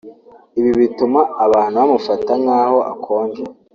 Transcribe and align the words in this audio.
ibi 0.59 0.71
bituma 0.79 1.19
abantu 1.45 1.75
bamufata 1.81 2.31
nk’aho 2.41 2.79
akonje 2.93 3.43